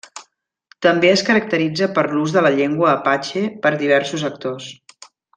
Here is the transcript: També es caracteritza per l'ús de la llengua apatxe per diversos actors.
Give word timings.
També 0.85 1.09
es 1.15 1.23
caracteritza 1.27 1.89
per 1.97 2.05
l'ús 2.13 2.33
de 2.37 2.43
la 2.47 2.51
llengua 2.57 2.87
apatxe 2.95 3.43
per 3.67 3.73
diversos 3.83 4.25
actors. 4.35 4.71